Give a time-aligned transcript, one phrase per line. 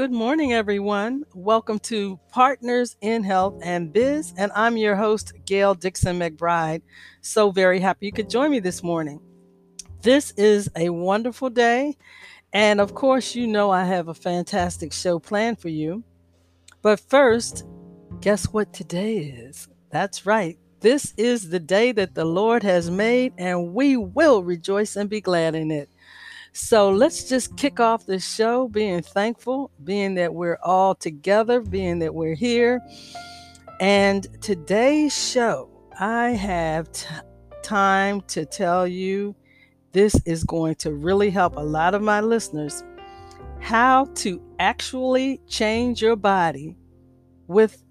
[0.00, 1.26] Good morning, everyone.
[1.34, 6.80] Welcome to Partners in Health and Biz, and I'm your host, Gail Dixon McBride.
[7.20, 9.20] So very happy you could join me this morning.
[10.00, 11.98] This is a wonderful day,
[12.54, 16.02] and of course, you know I have a fantastic show planned for you.
[16.80, 17.66] But first,
[18.22, 19.68] guess what today is?
[19.90, 20.58] That's right.
[20.80, 25.20] This is the day that the Lord has made, and we will rejoice and be
[25.20, 25.90] glad in it.
[26.52, 32.00] So let's just kick off the show being thankful, being that we're all together, being
[32.00, 32.80] that we're here.
[33.80, 37.06] And today's show, I have t-
[37.62, 39.34] time to tell you
[39.92, 42.82] this is going to really help a lot of my listeners
[43.60, 46.76] how to actually change your body
[47.46, 47.82] with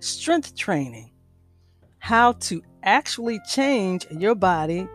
[0.00, 1.10] strength training.
[1.98, 4.88] How to actually change your body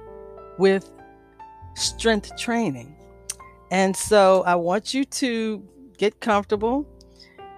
[0.57, 0.91] with
[1.75, 2.94] strength training.
[3.71, 5.63] And so I want you to
[5.97, 6.87] get comfortable.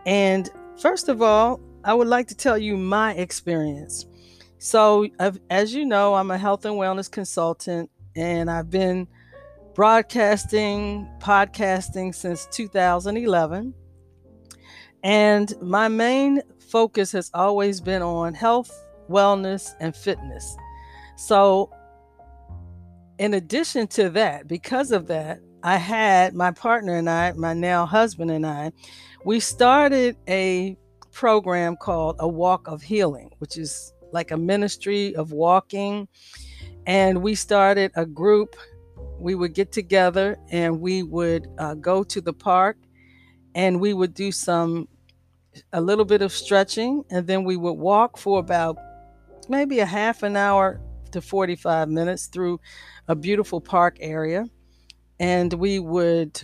[0.06, 4.06] And first of all, I would like to tell you my experience.
[4.60, 5.08] So,
[5.50, 9.08] as you know, I'm a health and wellness consultant, and I've been
[9.76, 13.74] broadcasting, podcasting since 2011.
[15.04, 18.72] And my main focus has always been on health,
[19.08, 20.58] wellness, and fitness.
[21.16, 21.72] So,
[23.20, 27.86] in addition to that, because of that, I had my partner and I, my now
[27.86, 28.72] husband and I,
[29.26, 30.78] we started a
[31.12, 36.08] program called A Walk of Healing, which is like a ministry of walking.
[36.86, 38.56] And we started a group.
[39.20, 42.78] We would get together and we would uh, go to the park
[43.56, 44.88] and we would do some,
[45.74, 47.04] a little bit of stretching.
[47.10, 48.78] And then we would walk for about
[49.50, 50.80] maybe a half an hour
[51.12, 52.60] to 45 minutes through
[53.08, 54.46] a beautiful park area
[55.20, 56.42] and we would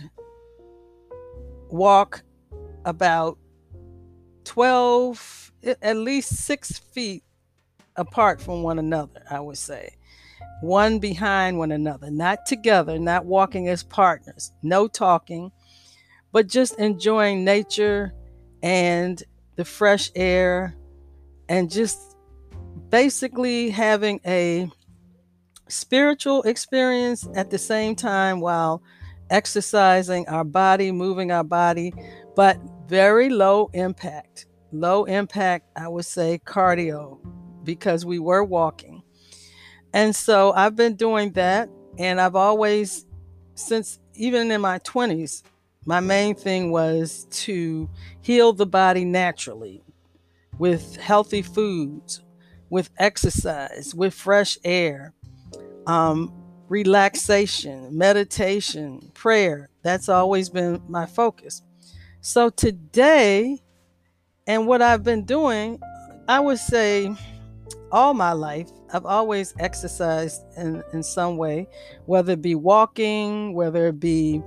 [1.70, 2.22] walk
[2.84, 3.38] about
[4.44, 5.52] 12
[5.82, 7.24] at least six feet
[7.96, 9.96] apart from one another i would say.
[10.60, 15.50] One behind one another not together not walking as partners no talking
[16.32, 18.12] but just enjoying nature
[18.62, 19.22] and
[19.56, 20.74] the fresh air
[21.48, 22.16] and just
[22.88, 24.70] basically having a
[25.68, 28.82] spiritual experience at the same time while
[29.30, 31.92] exercising our body, moving our body,
[32.36, 34.46] but very low impact.
[34.72, 37.18] Low impact, I would say cardio,
[37.62, 39.02] because we were walking.
[39.92, 41.68] And so I've been doing that.
[41.98, 43.06] And I've always,
[43.54, 45.42] since even in my 20s,
[45.86, 47.88] my main thing was to
[48.20, 49.84] heal the body naturally
[50.58, 52.22] with healthy foods,
[52.70, 55.12] with exercise, with fresh air,
[55.86, 56.32] um,
[56.68, 59.68] relaxation, meditation, prayer.
[59.82, 61.62] That's always been my focus.
[62.20, 63.60] So today,
[64.46, 65.80] and what I've been doing,
[66.26, 67.14] I would say
[67.92, 71.68] all my life, I've always exercised in, in some way,
[72.06, 74.42] whether it be walking, whether it be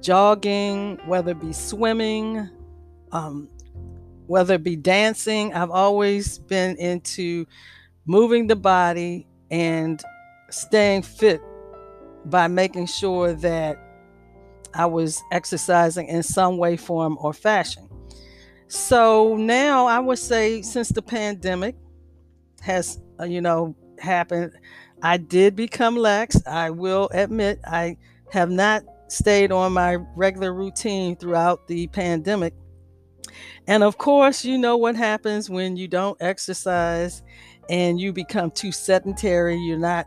[0.00, 2.48] jogging, whether it be swimming,
[3.12, 3.48] um,
[4.26, 5.52] whether it be dancing.
[5.54, 7.46] I've always been into
[8.06, 10.02] moving the body and
[10.52, 11.40] staying fit
[12.26, 13.78] by making sure that
[14.74, 17.88] I was exercising in some way, form, or fashion.
[18.68, 21.76] So now I would say, since the pandemic
[22.62, 24.52] has, uh, you know, happened,
[25.02, 26.40] I did become lax.
[26.46, 27.96] I will admit I
[28.30, 32.54] have not stayed on my regular routine throughout the pandemic.
[33.66, 37.22] And of course, you know what happens when you don't exercise
[37.68, 39.56] and you become too sedentary.
[39.58, 40.06] You're not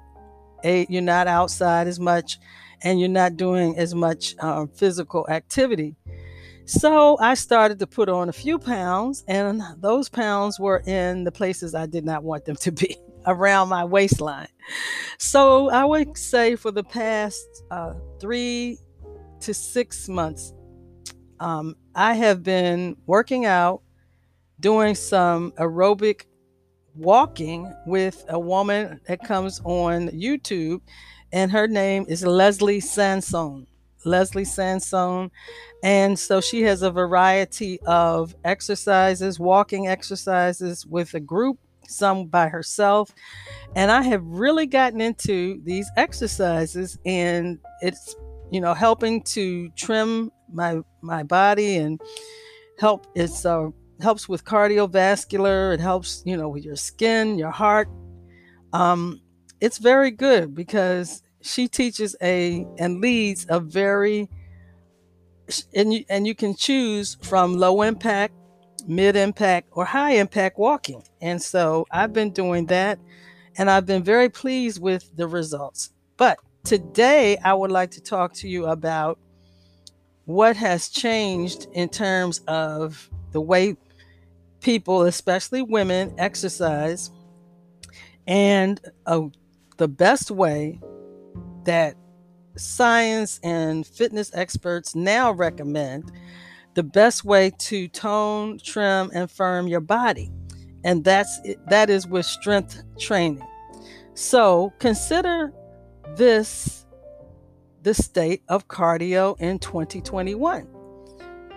[0.89, 2.39] you're not outside as much
[2.81, 5.95] and you're not doing as much um, physical activity.
[6.65, 11.31] So I started to put on a few pounds, and those pounds were in the
[11.31, 14.47] places I did not want them to be around my waistline.
[15.19, 18.79] So I would say for the past uh, three
[19.41, 20.53] to six months,
[21.39, 23.83] um, I have been working out,
[24.59, 26.25] doing some aerobic
[26.95, 30.81] walking with a woman that comes on YouTube,
[31.31, 33.67] and her name is Leslie Sansone.
[34.05, 35.31] Leslie Sansone.
[35.83, 42.47] And so she has a variety of exercises, walking exercises with a group, some by
[42.47, 43.13] herself.
[43.75, 48.15] And I have really gotten into these exercises, and it's
[48.51, 51.99] you know helping to trim my my body and
[52.79, 53.69] help it's uh,
[54.01, 55.73] helps with cardiovascular.
[55.73, 57.87] It helps, you know, with your skin, your heart.
[58.73, 59.21] Um,
[59.61, 64.29] it's very good because she teaches a and leads a very
[65.75, 68.33] and you and you can choose from low impact,
[68.87, 71.03] mid impact, or high impact walking.
[71.21, 72.99] And so I've been doing that,
[73.57, 75.91] and I've been very pleased with the results.
[76.17, 79.19] But today I would like to talk to you about
[80.25, 83.75] what has changed in terms of the way
[84.61, 87.11] people, especially women, exercise,
[88.25, 89.23] and uh,
[89.75, 90.79] the best way
[91.65, 91.97] that
[92.55, 96.13] science and fitness experts now recommend
[96.75, 100.31] the best way to tone, trim, and firm your body.
[100.85, 103.45] And that's that is with strength training.
[104.13, 105.51] So consider
[106.15, 106.85] this
[107.81, 110.74] the state of cardio in 2021.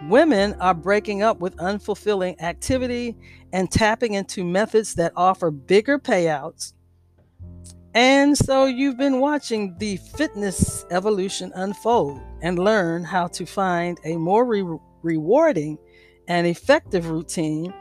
[0.05, 3.17] Women are breaking up with unfulfilling activity
[3.53, 6.73] and tapping into methods that offer bigger payouts.
[7.95, 14.17] And so you've been watching the fitness evolution unfold and learn how to find a
[14.17, 15.79] more re- rewarding
[16.29, 17.75] and effective routine.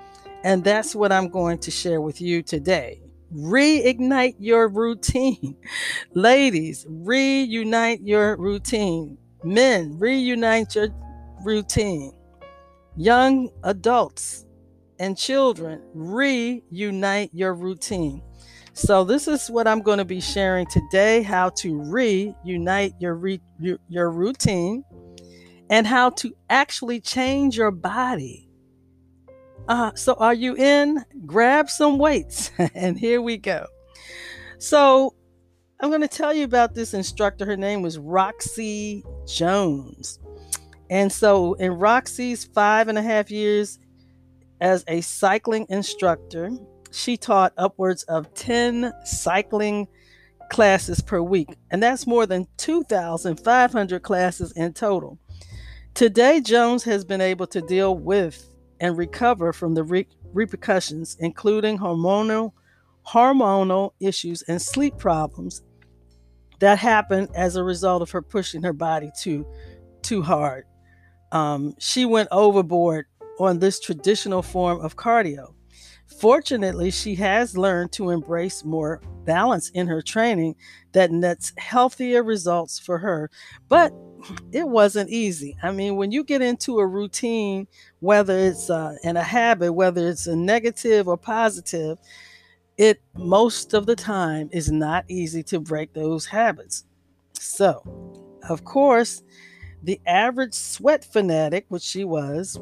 [0.43, 3.01] And that's what I'm going to share with you today
[3.33, 5.57] reignite your routine.
[6.13, 9.17] Ladies, reunite your routine.
[9.43, 10.89] Men, reunite your
[11.47, 12.13] routine.
[12.95, 14.45] Young adults
[14.99, 18.21] and children, reunite your routine.
[18.73, 23.41] So this is what I'm going to be sharing today how to reunite your re-
[23.87, 24.83] your routine
[25.69, 28.47] and how to actually change your body
[29.67, 31.03] uh, so, are you in?
[31.25, 33.67] Grab some weights, and here we go.
[34.59, 35.13] So,
[35.79, 37.45] I'm going to tell you about this instructor.
[37.45, 40.19] Her name was Roxy Jones.
[40.89, 43.79] And so, in Roxy's five and a half years
[44.61, 46.49] as a cycling instructor,
[46.91, 49.87] she taught upwards of 10 cycling
[50.49, 51.49] classes per week.
[51.71, 55.19] And that's more than 2,500 classes in total.
[55.93, 58.47] Today, Jones has been able to deal with
[58.79, 62.53] and recover from the re- repercussions, including hormonal,
[63.05, 65.63] hormonal issues and sleep problems
[66.59, 69.45] that happened as a result of her pushing her body too,
[70.01, 70.65] too hard.
[71.31, 73.05] Um, she went overboard
[73.39, 75.53] on this traditional form of cardio.
[76.19, 80.55] Fortunately, she has learned to embrace more balance in her training
[80.93, 83.29] that nets healthier results for her.
[83.67, 83.93] But
[84.51, 85.55] it wasn't easy.
[85.61, 87.67] I mean, when you get into a routine,
[87.99, 91.99] whether it's uh, in a habit, whether it's a negative or positive,
[92.77, 96.85] it most of the time is not easy to break those habits.
[97.33, 97.83] So,
[98.49, 99.23] of course,
[99.83, 102.59] the average sweat fanatic, which she was,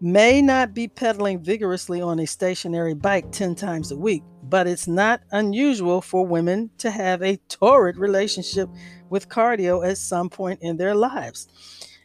[0.00, 4.86] may not be pedaling vigorously on a stationary bike 10 times a week, but it's
[4.86, 8.68] not unusual for women to have a torrid relationship
[9.08, 11.48] with cardio at some point in their lives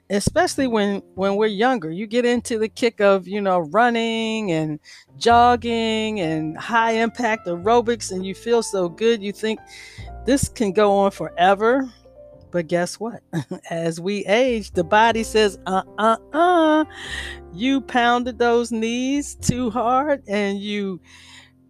[0.10, 1.92] especially when when we're younger.
[1.92, 4.80] You get into the kick of you know running and
[5.18, 9.60] jogging and high impact aerobics and you feel so good you think
[10.26, 11.92] this can go on forever
[12.52, 13.22] but guess what?
[13.70, 16.86] As we age the body says uh uh uh
[17.54, 21.00] you pounded those knees too hard and you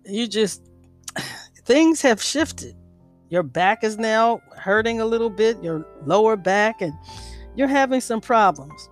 [0.05, 0.63] you just
[1.65, 2.75] things have shifted.
[3.29, 6.93] Your back is now hurting a little bit your lower back and
[7.55, 8.89] you're having some problems.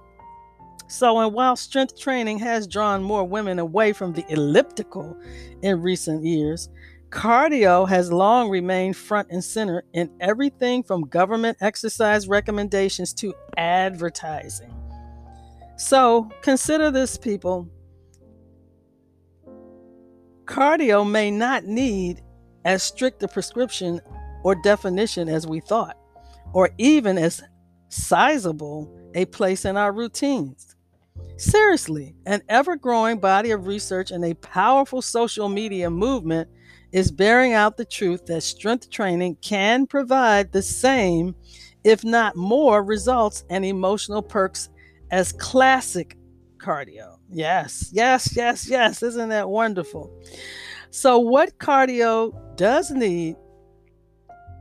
[0.90, 5.18] So, and while strength training has drawn more women away from the elliptical
[5.62, 6.70] in recent years,
[7.10, 14.74] cardio has long remained front and center in everything from government exercise recommendations to advertising.
[15.78, 17.70] So, consider this, people.
[20.46, 22.22] Cardio may not need
[22.66, 24.02] as strict a prescription
[24.44, 25.98] or definition as we thought,
[26.54, 27.44] or even as
[27.90, 30.76] sizable a place in our routines.
[31.38, 36.50] Seriously, an ever growing body of research and a powerful social media movement
[36.92, 41.36] is bearing out the truth that strength training can provide the same,
[41.84, 44.70] if not more, results and emotional perks
[45.12, 46.18] as classic
[46.58, 47.18] cardio.
[47.30, 49.04] Yes, yes, yes, yes.
[49.04, 50.12] Isn't that wonderful?
[50.90, 53.36] So, what cardio does need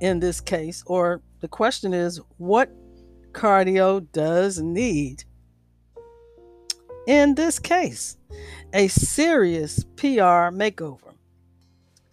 [0.01, 2.71] in this case, or the question is, what
[3.37, 5.25] cardio does need.
[7.07, 8.17] In this case,
[8.73, 11.06] a serious PR makeover.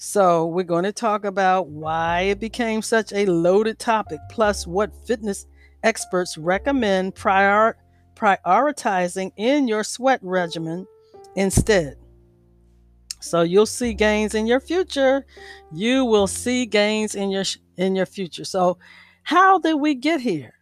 [0.05, 4.93] So, we're going to talk about why it became such a loaded topic, plus what
[5.07, 5.48] fitness
[5.81, 7.77] experts recommend prior,
[8.13, 10.86] prioritizing in your sweat regimen
[11.38, 11.95] instead.
[13.22, 15.25] So you'll see gains in your future.
[15.72, 17.45] You will see gains in your
[17.77, 18.43] in your future.
[18.43, 18.79] So
[19.24, 20.53] how did we get here?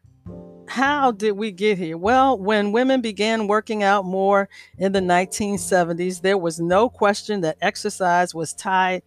[0.71, 1.97] How did we get here?
[1.97, 4.47] Well, when women began working out more
[4.77, 9.01] in the 1970s, there was no question that exercise was tied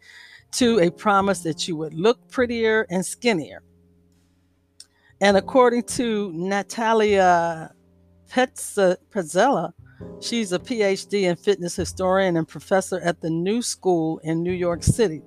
[0.52, 3.62] to a promise that you would look prettier and skinnier.
[5.23, 7.73] And according to Natalia
[8.30, 9.73] Petrzela,
[10.21, 14.83] she's a PhD in fitness historian and professor at the New School in New York
[14.83, 15.23] City.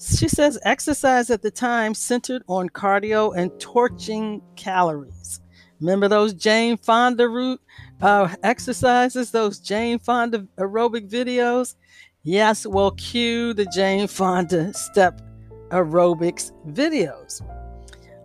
[0.00, 5.40] She says exercise at the time centered on cardio and torching calories.
[5.82, 7.60] Remember those Jane Fonda root
[8.00, 11.74] uh, exercises, those Jane Fonda aerobic videos?
[12.22, 15.20] Yes, well, cue the Jane Fonda step
[15.70, 17.42] aerobics videos.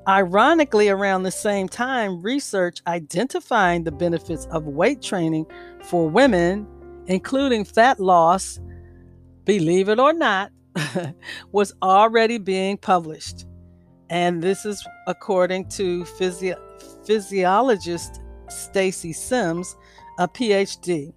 [0.08, 5.48] Ironically, around the same time, research identifying the benefits of weight training
[5.82, 6.68] for women,
[7.08, 8.60] including fat loss,
[9.46, 10.52] believe it or not,
[11.52, 13.48] was already being published.
[14.10, 16.62] And this is according to physio-
[17.06, 19.76] physiologist Stacy Sims,
[20.20, 21.14] a PhD.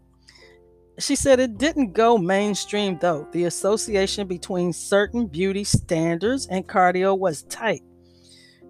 [0.98, 3.26] She said it didn't go mainstream though.
[3.32, 7.82] The association between certain beauty standards and cardio was tight.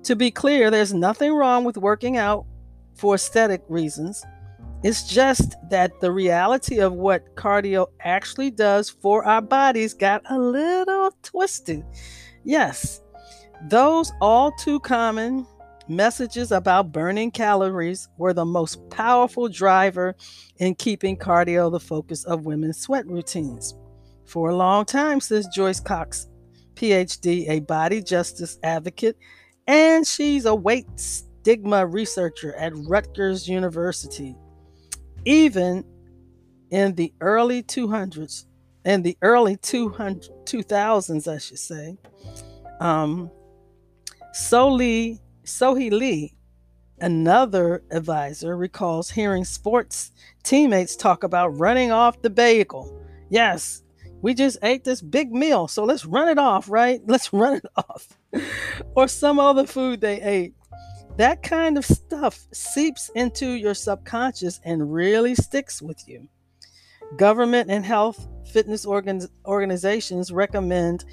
[0.05, 2.47] To be clear, there's nothing wrong with working out
[2.95, 4.25] for aesthetic reasons.
[4.83, 10.39] It's just that the reality of what cardio actually does for our bodies got a
[10.39, 11.85] little twisted.
[12.45, 13.03] Yes,
[13.69, 15.47] those all too common
[15.89, 20.15] messages about burning calories were the most powerful driver
[20.59, 23.75] in keeping cardio the focus of women's sweat routines.
[24.25, 26.29] For a long time, says Joyce Cox,
[26.75, 29.17] PhD, a body justice advocate,
[29.67, 34.37] and she's a weight stigma researcher at Rutgers University
[35.25, 35.85] even
[36.71, 38.47] in the early 200s,
[38.85, 41.99] in the early 200, 2000s, I should say,
[42.81, 43.31] um,
[44.33, 45.19] Sohee
[45.91, 46.35] Lee,
[47.01, 53.01] another advisor, recalls hearing sports teammates talk about running off the bagel.
[53.29, 53.83] Yes,
[54.23, 57.01] we just ate this big meal, so let's run it off, right?
[57.07, 58.19] Let's run it off.
[58.95, 60.55] or some other food they ate
[61.21, 66.27] that kind of stuff seeps into your subconscious and really sticks with you.
[67.19, 71.05] Government and health fitness organ- organizations recommend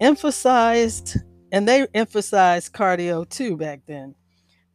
[0.00, 1.18] emphasized,
[1.52, 4.14] and they emphasized cardio too back then.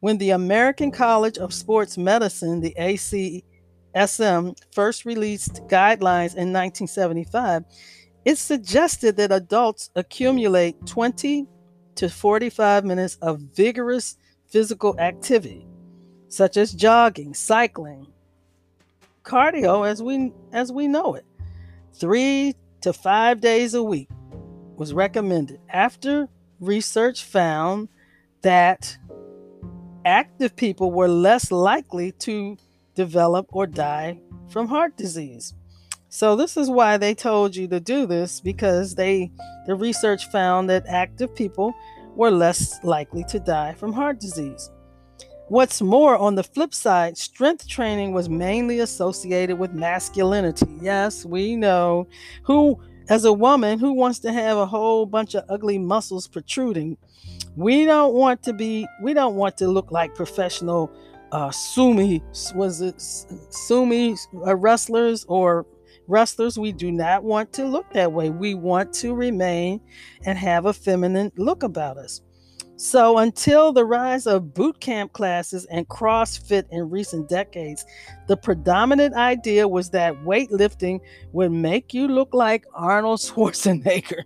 [0.00, 1.02] When the American mm-hmm.
[1.02, 7.64] College of Sports Medicine, the ACSM, first released guidelines in 1975,
[8.24, 11.46] it suggested that adults accumulate 20
[11.94, 14.16] to 45 minutes of vigorous
[14.48, 15.66] physical activity
[16.28, 18.06] such as jogging, cycling,
[19.24, 21.24] cardio as we as we know it.
[21.94, 24.08] 3 to 5 days a week
[24.76, 26.28] was recommended after
[26.60, 27.88] research found
[28.42, 28.96] that
[30.04, 32.56] active people were less likely to
[32.94, 35.54] develop or die from heart disease.
[36.08, 39.30] So this is why they told you to do this because they
[39.66, 41.74] the research found that active people
[42.14, 44.70] were less likely to die from heart disease.
[45.48, 50.66] What's more, on the flip side, strength training was mainly associated with masculinity.
[50.80, 52.08] Yes, we know
[52.42, 56.96] who, as a woman, who wants to have a whole bunch of ugly muscles protruding.
[57.56, 60.90] We don't want to be, we don't want to look like professional
[61.32, 62.22] uh, sumi,
[62.54, 65.66] was it sumi uh, wrestlers or
[66.08, 68.30] wrestlers, we do not want to look that way.
[68.30, 69.80] We want to remain
[70.24, 72.20] and have a feminine look about us.
[72.78, 77.86] So, until the rise of boot camp classes and CrossFit in recent decades,
[78.26, 81.00] the predominant idea was that weightlifting
[81.32, 84.22] would make you look like Arnold Schwarzenegger.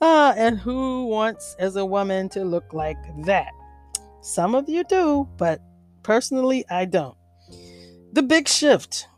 [0.00, 2.96] Uh, and who wants, as a woman, to look like
[3.26, 3.52] that?
[4.22, 5.60] Some of you do, but
[6.02, 7.16] personally, I don't.
[8.12, 9.08] The big shift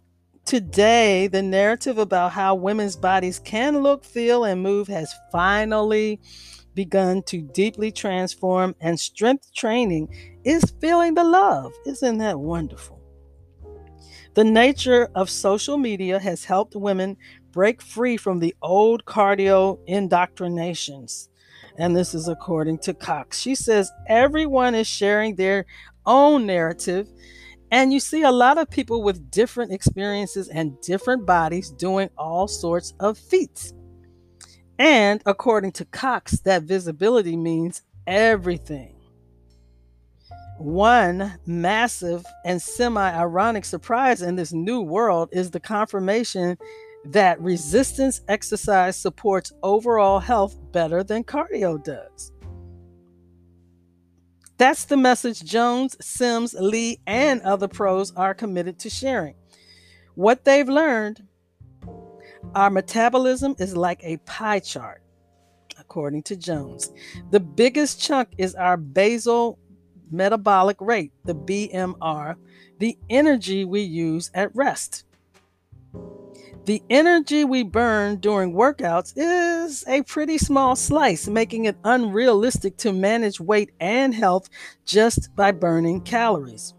[0.51, 6.19] Today, the narrative about how women's bodies can look, feel, and move has finally
[6.85, 10.09] begun to deeply transform, and strength training
[10.45, 11.75] is feeling the love.
[11.85, 12.99] Isn't that wonderful?
[14.33, 17.19] The nature of social media has helped women
[17.53, 21.29] break free from the old cardio indoctrinations.
[21.77, 23.39] And this is according to Cox.
[23.39, 25.67] She says everyone is sharing their
[26.07, 27.09] own narrative
[27.71, 32.49] and you see a lot of people with different experiences and different bodies doing all
[32.49, 33.75] sorts of feats.
[34.81, 38.97] And according to Cox, that visibility means everything.
[40.57, 46.57] One massive and semi ironic surprise in this new world is the confirmation
[47.05, 52.33] that resistance exercise supports overall health better than cardio does.
[54.57, 59.35] That's the message Jones, Sims, Lee, and other pros are committed to sharing.
[60.15, 61.23] What they've learned
[62.55, 65.03] our metabolism is like a pie chart,
[65.79, 66.93] according to Jones.
[67.31, 69.59] The biggest chunk is our basal
[70.11, 72.37] metabolic rate, the BMR,
[72.79, 75.05] the energy we use at rest.
[76.67, 82.93] The energy we burn during workouts is a pretty small slice, making it unrealistic to
[82.93, 84.49] manage weight and health
[84.85, 86.75] just by burning calories.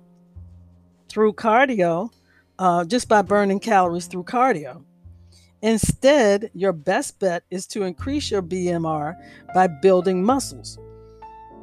[1.10, 2.12] Through cardio,
[2.60, 4.84] uh, just by burning calories through cardio.
[5.62, 9.16] Instead, your best bet is to increase your BMR
[9.54, 10.80] by building muscles,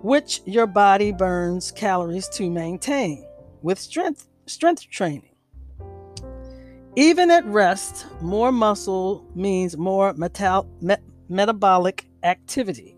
[0.03, 3.27] which your body burns calories to maintain
[3.63, 5.35] with strength strength training.
[6.97, 10.69] Even at rest, more muscle means more metal,
[11.29, 12.97] metabolic activity.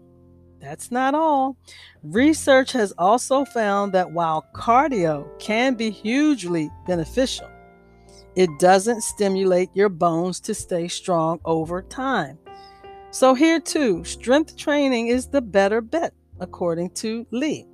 [0.61, 1.57] That's not all.
[2.03, 7.49] Research has also found that while cardio can be hugely beneficial,
[8.37, 12.39] it doesn't stimulate your bones to stay strong over time.
[13.11, 17.67] So, here too, strength training is the better bet, according to Lee.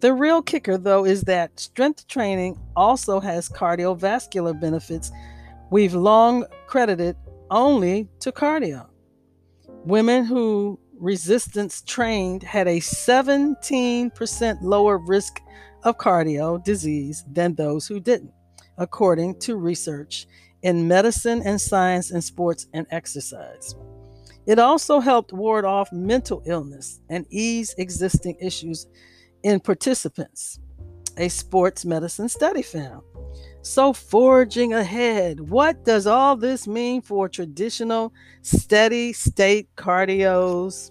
[0.00, 5.10] The real kicker, though, is that strength training also has cardiovascular benefits
[5.70, 7.16] we've long credited
[7.50, 8.86] only to cardio.
[9.84, 15.40] Women who resistance trained had a 17% lower risk
[15.82, 18.32] of cardio disease than those who didn't
[18.78, 20.26] according to research
[20.62, 23.74] in medicine and science and sports and exercise.
[24.46, 28.86] It also helped ward off mental illness and ease existing issues
[29.42, 30.58] in participants,
[31.16, 33.02] a sports medicine study found.
[33.62, 38.12] So, forging ahead, what does all this mean for traditional
[38.42, 40.90] steady state cardios?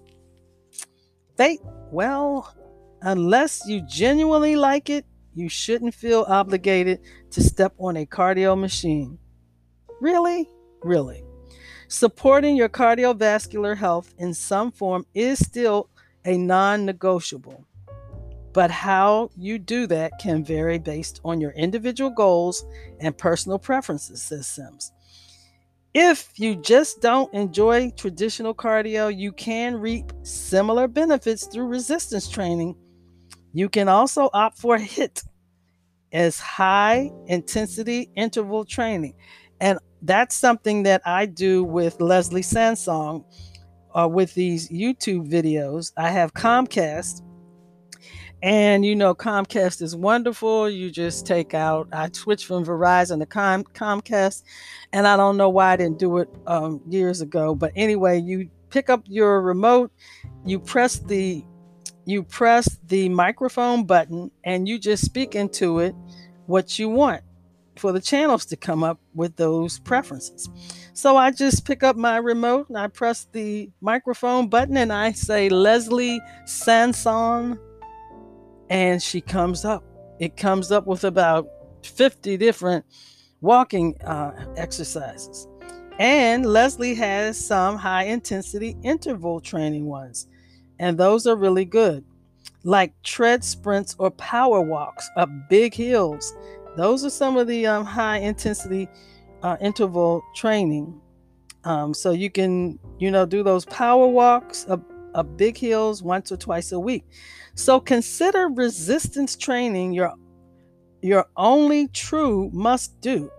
[1.36, 1.60] Fate,
[1.90, 2.54] well,
[3.02, 9.18] unless you genuinely like it, you shouldn't feel obligated to step on a cardio machine.
[10.00, 10.48] Really?
[10.82, 11.24] Really.
[11.88, 15.90] Supporting your cardiovascular health in some form is still
[16.24, 17.66] a non negotiable.
[18.52, 22.64] But how you do that can vary based on your individual goals
[23.00, 24.92] and personal preferences, says Sims.
[25.94, 32.76] If you just don't enjoy traditional cardio, you can reap similar benefits through resistance training
[33.52, 35.24] you can also opt for HIIT
[36.12, 39.14] as high intensity interval training.
[39.60, 43.24] And that's something that I do with Leslie Sansone
[43.94, 45.92] uh, with these YouTube videos.
[45.96, 47.22] I have Comcast.
[48.42, 50.68] And you know, Comcast is wonderful.
[50.68, 54.42] You just take out, I switched from Verizon to Com- Comcast,
[54.92, 57.54] and I don't know why I didn't do it um, years ago.
[57.54, 59.92] But anyway, you pick up your remote,
[60.44, 61.44] you press the
[62.04, 65.94] you press the microphone button and you just speak into it
[66.46, 67.22] what you want
[67.76, 70.48] for the channels to come up with those preferences.
[70.92, 75.12] So I just pick up my remote and I press the microphone button and I
[75.12, 77.58] say Leslie Sansone
[78.68, 79.84] and she comes up.
[80.18, 81.48] It comes up with about
[81.82, 82.84] 50 different
[83.40, 85.48] walking uh, exercises.
[85.98, 90.26] And Leslie has some high intensity interval training ones
[90.82, 92.04] and those are really good.
[92.64, 96.34] Like tread sprints or power walks up big hills.
[96.76, 98.88] Those are some of the um, high intensity
[99.44, 101.00] uh, interval training.
[101.62, 104.82] Um, so you can, you know, do those power walks up,
[105.14, 107.04] up big hills once or twice a week.
[107.54, 110.12] So consider resistance training your
[111.00, 113.30] your only true must do.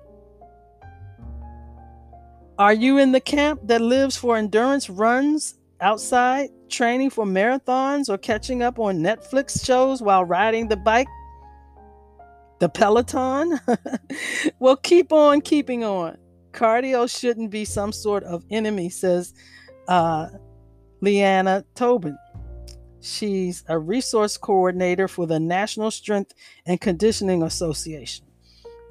[2.57, 8.17] Are you in the camp that lives for endurance runs outside training for marathons or
[8.17, 11.07] catching up on Netflix shows while riding the bike?
[12.59, 13.59] The Peloton?
[14.59, 16.17] well, keep on keeping on.
[16.53, 19.33] Cardio shouldn't be some sort of enemy, says
[19.87, 20.29] uh,
[21.01, 22.17] Leanna Tobin.
[23.01, 26.33] She's a resource coordinator for the National Strength
[26.65, 28.25] and Conditioning Association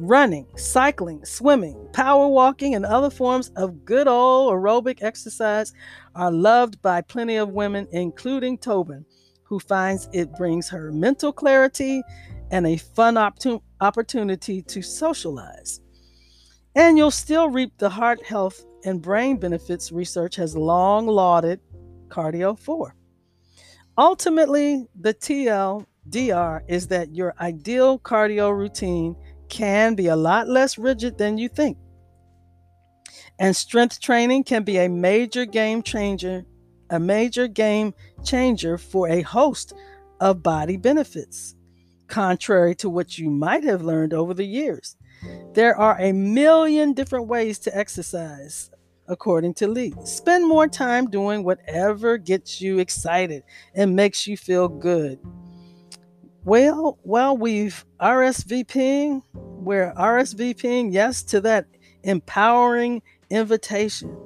[0.02, 5.72] running, cycling, swimming, power walking, and other forms of good old aerobic exercise
[6.14, 9.04] are loved by plenty of women, including Tobin,
[9.44, 12.02] who finds it brings her mental clarity
[12.50, 13.16] and a fun
[13.80, 15.80] opportunity to socialize.
[16.74, 21.60] And you'll still reap the heart health and brain benefits research has long lauded
[22.08, 22.96] cardio for.
[23.96, 29.14] Ultimately, the TLDR is that your ideal cardio routine
[29.52, 31.76] can be a lot less rigid than you think.
[33.38, 36.46] And strength training can be a major game changer,
[36.88, 37.92] a major game
[38.24, 39.74] changer for a host
[40.20, 41.54] of body benefits,
[42.08, 44.96] contrary to what you might have learned over the years.
[45.52, 48.70] There are a million different ways to exercise,
[49.06, 49.92] according to Lee.
[50.04, 53.42] Spend more time doing whatever gets you excited
[53.74, 55.18] and makes you feel good.
[56.44, 61.66] Well, well, we've RSVPing, we're RSVPing yes to that
[62.02, 64.16] empowering invitation.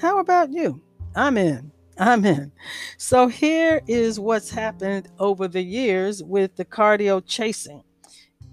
[0.00, 0.80] How about you?
[1.14, 1.70] I'm in.
[1.98, 2.52] I'm in.
[2.96, 7.82] So here is what's happened over the years with the cardio chasing.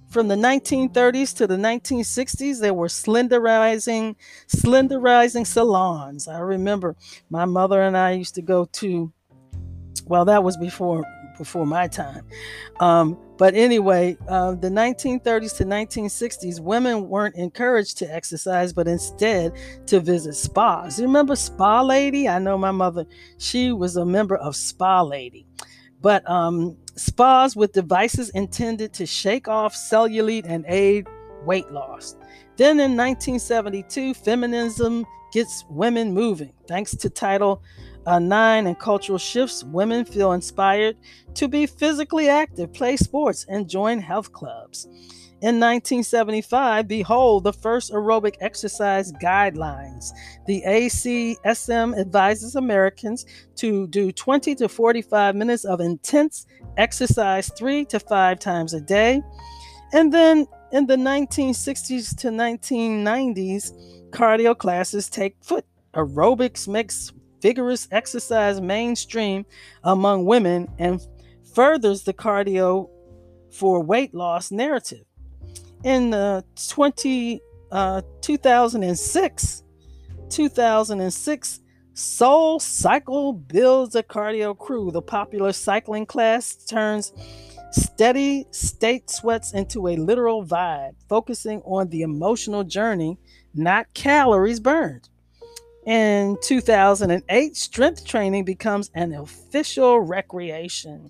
[0.10, 4.18] From the 1930s to the 1960s, there were slenderizing,
[4.50, 6.28] slenderizing salons.
[6.28, 6.98] I remember
[7.30, 9.14] my mother and I used to go to,
[10.08, 11.06] well, that was before
[11.38, 12.24] before my time.
[12.80, 19.54] Um, but anyway, uh, the 1930s to 1960s, women weren't encouraged to exercise, but instead
[19.88, 21.00] to visit spas.
[21.00, 22.28] You remember Spa Lady?
[22.28, 23.06] I know my mother,
[23.38, 25.46] she was a member of Spa Lady.
[26.02, 31.08] But um, spas with devices intended to shake off cellulite and aid
[31.46, 32.16] weight loss.
[32.58, 36.54] Then in 1972, feminism gets women moving.
[36.68, 37.62] Thanks to Title
[38.08, 40.96] uh, 9 and cultural shifts, women feel inspired
[41.34, 44.86] to be physically active, play sports, and join health clubs.
[45.40, 50.10] In 1975, behold the first aerobic exercise guidelines.
[50.48, 53.26] The ACSM advises Americans
[53.58, 59.22] to do 20 to 45 minutes of intense exercise three to five times a day.
[59.94, 65.66] And then in the 1960s to 1990s, cardio classes take foot.
[65.94, 69.46] Aerobics makes vigorous exercise mainstream
[69.84, 71.06] among women and
[71.54, 72.90] furthers the cardio
[73.52, 75.06] for weight loss narrative.
[75.84, 79.64] In the 20, uh, 2006,
[80.30, 81.60] 2006,
[81.94, 84.92] Soul Cycle builds a cardio crew.
[84.92, 87.12] The popular cycling class turns
[87.72, 93.18] steady state sweats into a literal vibe, focusing on the emotional journey,
[93.56, 95.10] not calories burned.
[95.88, 101.10] In 2008, strength training becomes an official recreation.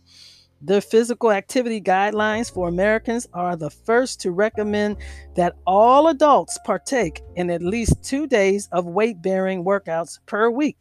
[0.61, 4.97] The physical activity guidelines for Americans are the first to recommend
[5.35, 10.77] that all adults partake in at least two days of weight bearing workouts per week.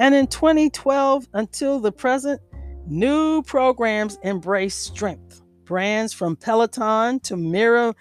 [0.00, 2.40] And in 2012 until the present,
[2.84, 5.40] new programs embrace strength.
[5.66, 7.94] Brands from Peloton to Mirror,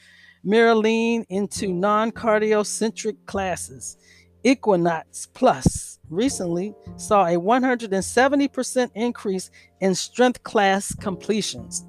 [0.43, 3.97] into non cardio centric classes.
[4.43, 11.85] Equinox Plus recently saw a 170% increase in strength class completions.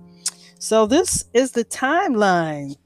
[0.58, 2.76] So, this is the timeline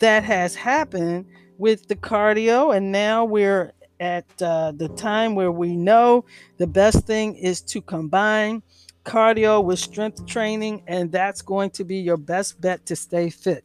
[0.00, 5.76] that has happened with the cardio, and now we're at uh, the time where we
[5.76, 6.24] know
[6.56, 8.62] the best thing is to combine
[9.04, 13.64] cardio with strength training, and that's going to be your best bet to stay fit.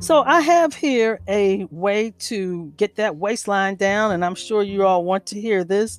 [0.00, 4.86] So I have here a way to get that waistline down, and I'm sure you
[4.86, 5.98] all want to hear this.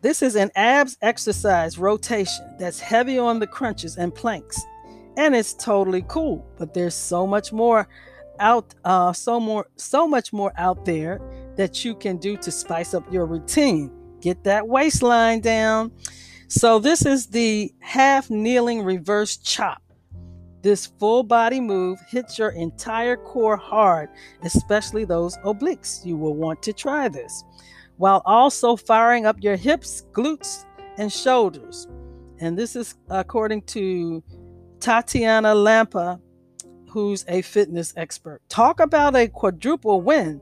[0.00, 4.58] This is an abs exercise rotation that's heavy on the crunches and planks,
[5.18, 6.46] and it's totally cool.
[6.56, 7.86] But there's so much more
[8.40, 11.20] out, uh, so more, so much more out there
[11.56, 13.90] that you can do to spice up your routine.
[14.20, 15.92] Get that waistline down.
[16.46, 19.82] So this is the half kneeling reverse chop.
[20.62, 24.08] This full body move hits your entire core hard,
[24.42, 26.04] especially those obliques.
[26.04, 27.44] You will want to try this
[27.96, 30.64] while also firing up your hips, glutes,
[30.98, 31.86] and shoulders.
[32.40, 34.22] And this is according to
[34.80, 36.20] Tatiana Lampa,
[36.88, 38.40] who's a fitness expert.
[38.48, 40.40] Talk about a quadruple win.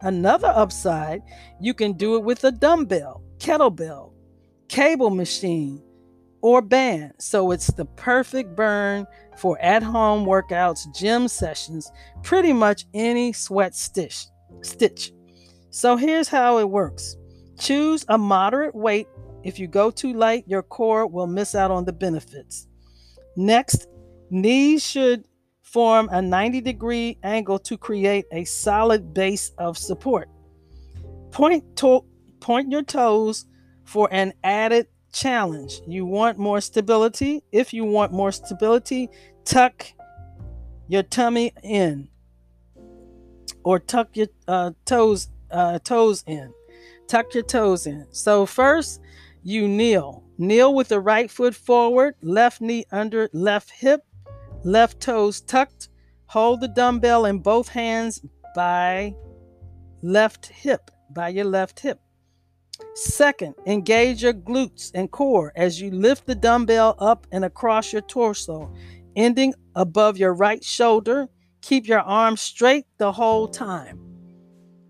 [0.00, 1.22] Another upside,
[1.60, 4.12] you can do it with a dumbbell, kettlebell,
[4.68, 5.82] cable machine,
[6.40, 7.12] or band.
[7.18, 11.90] So it's the perfect burn for at home workouts, gym sessions,
[12.22, 14.26] pretty much any sweat stitch.
[14.62, 15.12] stitch.
[15.70, 17.16] So here's how it works
[17.58, 19.08] choose a moderate weight.
[19.42, 22.66] If you go too light, your core will miss out on the benefits.
[23.36, 23.88] Next,
[24.30, 25.26] knees should
[25.62, 30.28] form a 90 degree angle to create a solid base of support.
[31.30, 32.04] Point, to-
[32.40, 33.46] point your toes
[33.84, 35.80] for an added challenge.
[35.86, 37.42] You want more stability.
[37.52, 39.08] If you want more stability,
[39.44, 39.86] tuck
[40.88, 42.08] your tummy in
[43.62, 46.52] or tuck your uh, toes uh, toes in.
[47.06, 48.06] Tuck your toes in.
[48.10, 49.00] So first,
[49.42, 50.24] you kneel.
[50.36, 54.00] Kneel with the right foot forward, left knee under left hip,
[54.64, 55.88] left toes tucked.
[56.26, 58.20] Hold the dumbbell in both hands
[58.56, 59.14] by
[60.02, 62.00] left hip, by your left hip.
[62.94, 68.02] Second, engage your glutes and core as you lift the dumbbell up and across your
[68.02, 68.72] torso,
[69.16, 71.28] ending above your right shoulder.
[71.60, 74.00] Keep your arms straight the whole time.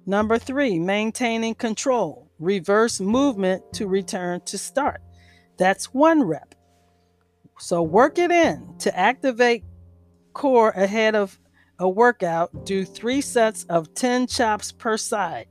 [0.06, 2.30] Number three, maintaining control.
[2.38, 5.00] Reverse movement to return to start.
[5.56, 6.54] That's one rep.
[7.58, 9.64] So work it in to activate
[10.32, 11.38] core ahead of
[11.78, 12.66] a workout.
[12.66, 15.46] Do three sets of 10 chops per side.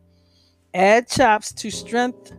[0.74, 2.34] Add chops to strength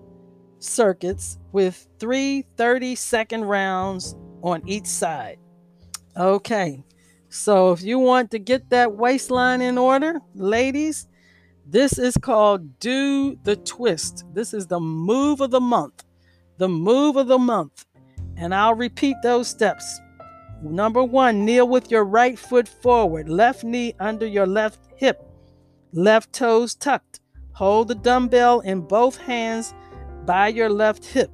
[0.59, 5.39] circuits with three 30 second rounds on each side.
[6.17, 6.83] Okay,
[7.29, 11.07] so if you want to get that waistline in order, ladies,
[11.67, 14.25] this is called Do the Twist.
[14.33, 16.05] This is the move of the month.
[16.59, 17.87] The move of the month.
[18.37, 20.01] And I'll repeat those steps.
[20.63, 25.23] Number one, kneel with your right foot forward, left knee under your left hip,
[25.93, 27.21] left toes tucked.
[27.55, 29.75] Hold the dumbbell in both hands
[30.27, 31.31] by your left hip.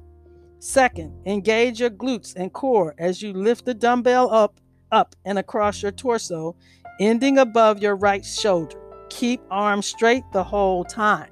[0.59, 4.59] Second, engage your glutes and core as you lift the dumbbell up,
[4.91, 6.55] up and across your torso,
[6.99, 8.77] ending above your right shoulder.
[9.09, 11.31] Keep arms straight the whole time.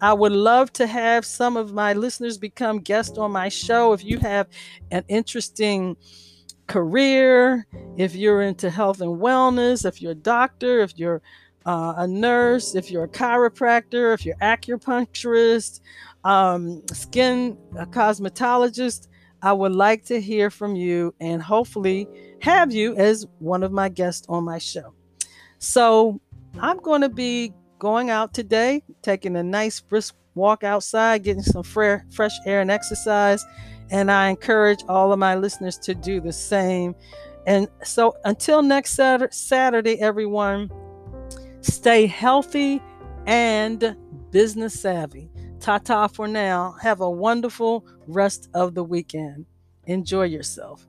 [0.00, 4.04] i would love to have some of my listeners become guests on my show if
[4.04, 4.46] you have
[4.90, 5.96] an interesting
[6.66, 11.20] career if you're into health and wellness if you're a doctor if you're
[11.66, 15.80] uh, a nurse, if you're a chiropractor, if you're acupuncturist,
[16.24, 19.08] um, skin cosmetologist,
[19.42, 22.08] I would like to hear from you and hopefully
[22.40, 24.94] have you as one of my guests on my show.
[25.64, 26.20] So
[26.60, 31.62] I'm going to be going out today, taking a nice brisk walk outside, getting some
[31.62, 33.44] fresh air and exercise.
[33.90, 36.94] And I encourage all of my listeners to do the same.
[37.46, 38.98] And so until next
[39.30, 40.70] Saturday, everyone,
[41.64, 42.82] Stay healthy
[43.26, 43.96] and
[44.30, 45.30] business savvy.
[45.60, 46.74] Ta ta for now.
[46.82, 49.46] Have a wonderful rest of the weekend.
[49.86, 50.86] Enjoy yourself.